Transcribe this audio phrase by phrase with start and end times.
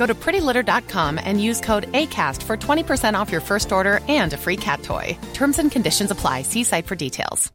[0.00, 4.40] Go to prettylitter.com and use code ACAST for 20% off your first order and a
[4.44, 5.06] free cat toy.
[5.40, 6.36] Terms and conditions apply.
[6.52, 7.52] See site for details.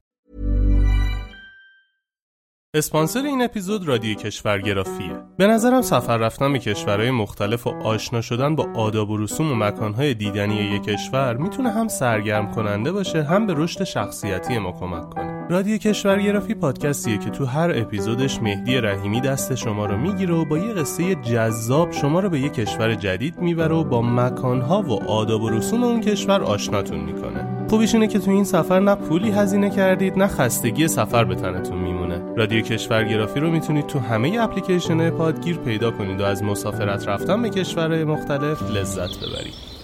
[2.75, 5.13] اسپانسر این اپیزود رادیو کشورگرافیه.
[5.37, 9.55] به نظرم سفر رفتن به کشورهای مختلف و آشنا شدن با آداب و رسوم و
[9.55, 15.09] مکانهای دیدنی یک کشور می‌تونه هم سرگرم کننده باشه هم به رشد شخصیتی ما کمک
[15.09, 15.34] کنه.
[15.49, 20.57] رادیو کشورگرافی پادکستیه که تو هر اپیزودش مهدی رحیمی دست شما رو می‌گیره و با
[20.57, 25.41] یه قصه جذاب شما رو به یه کشور جدید می‌بره و با مکانها و آداب
[25.41, 27.67] و رسوم اون کشور آشناتون می‌کنه.
[27.69, 31.77] خوبیش اینه که تو این سفر نه پولی هزینه کردید نه خستگی سفر به تنتون
[31.77, 32.21] میمونه.
[32.37, 37.49] رادیو کشورگرافی رو می‌تونید تو همه اپلیکیشن پادگیر پیدا کنید و از مسافرت رفتن به
[37.49, 39.74] کشورهای مختلف لذت ببرید.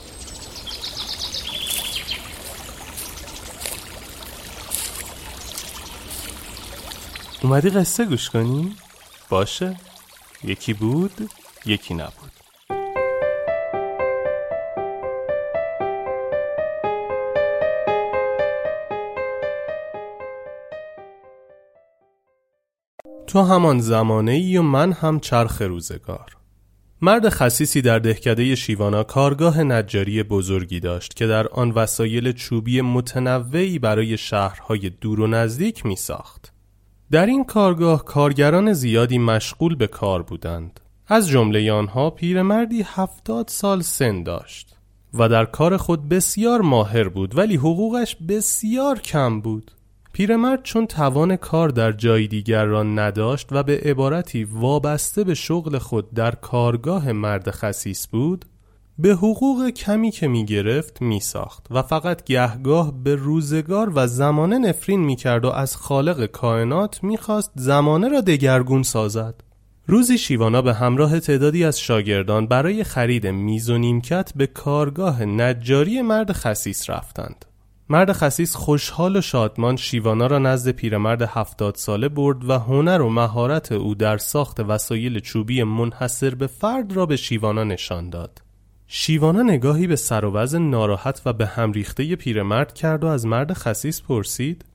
[7.43, 8.75] اومدی قصه گوش کنی؟
[9.29, 9.75] باشه
[10.43, 11.29] یکی بود
[11.65, 12.31] یکی نبود
[23.27, 26.37] تو همان زمانه ای و من هم چرخ روزگار
[27.01, 33.79] مرد خصیصی در دهکده شیوانا کارگاه نجاری بزرگی داشت که در آن وسایل چوبی متنوعی
[33.79, 36.53] برای شهرهای دور و نزدیک می ساخت.
[37.11, 40.79] در این کارگاه کارگران زیادی مشغول به کار بودند.
[41.07, 44.75] از جمله آنها پیرمردی هفتاد سال سن داشت
[45.13, 49.71] و در کار خود بسیار ماهر بود ولی حقوقش بسیار کم بود.
[50.13, 55.77] پیرمرد چون توان کار در جای دیگر را نداشت و به عبارتی وابسته به شغل
[55.77, 58.45] خود در کارگاه مرد خسیس بود
[59.01, 64.57] به حقوق کمی که می گرفت می ساخت و فقط گهگاه به روزگار و زمانه
[64.57, 69.35] نفرین می کرد و از خالق کائنات می خواست زمانه را دگرگون سازد
[69.87, 76.01] روزی شیوانا به همراه تعدادی از شاگردان برای خرید میز و نیمکت به کارگاه نجاری
[76.01, 77.45] مرد خسیس رفتند
[77.89, 83.09] مرد خسیس خوشحال و شادمان شیوانا را نزد پیرمرد هفتاد ساله برد و هنر و
[83.09, 88.41] مهارت او در ساخت وسایل چوبی منحصر به فرد را به شیوانا نشان داد.
[88.93, 93.25] شیوانا نگاهی به سر و وضع ناراحت و به هم ریخته پیرمرد کرد و از
[93.25, 94.65] مرد خسیس پرسید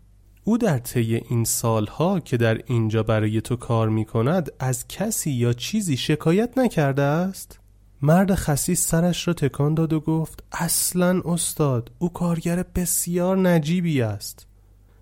[0.44, 5.30] او در طی این سالها که در اینجا برای تو کار می کند از کسی
[5.30, 7.60] یا چیزی شکایت نکرده است؟
[8.02, 14.46] مرد خسیس سرش را تکان داد و گفت اصلا استاد او کارگر بسیار نجیبی است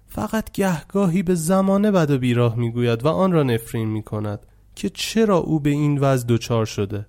[0.07, 4.91] فقط گهگاهی به زمانه بد و بیراه می‌گوید و آن را نفرین می کند که
[4.91, 7.07] چرا او به این وضع دچار شده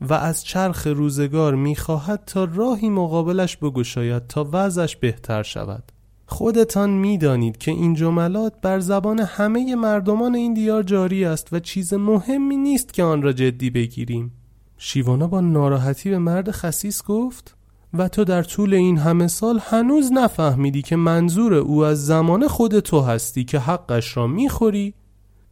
[0.00, 5.92] و از چرخ روزگار می‌خواهد تا راهی مقابلش بگشاید تا وضعش بهتر شود.
[6.26, 11.94] خودتان می‌دانید که این جملات بر زبان همه مردمان این دیار جاری است و چیز
[11.94, 14.32] مهمی نیست که آن را جدی بگیریم.
[14.78, 17.56] شیوانا با ناراحتی به مرد خسیس گفت
[17.94, 22.80] و تو در طول این همه سال هنوز نفهمیدی که منظور او از زمان خود
[22.80, 24.94] تو هستی که حقش را می‌خوری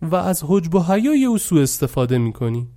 [0.02, 2.68] و از حجب و حیای او سوء استفاده می‌کنی.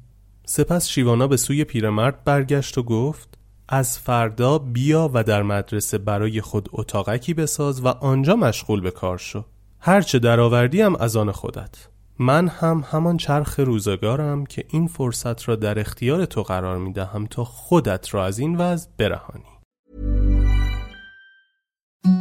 [0.53, 3.37] سپس شیوانا به سوی پیرمرد برگشت و گفت
[3.69, 9.17] از فردا بیا و در مدرسه برای خود اتاقکی بساز و آنجا مشغول به کار
[9.17, 9.45] شو
[9.79, 11.87] هرچه درآوردی هم از آن خودت
[12.19, 17.27] من هم همان چرخ روزگارم که این فرصت را در اختیار تو قرار می دهم
[17.27, 19.43] تا خودت را از این وضع برهانی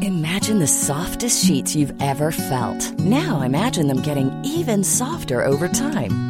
[0.02, 2.82] Imagine the softest sheets you've ever felt.
[3.18, 6.29] Now imagine them getting even softer over time.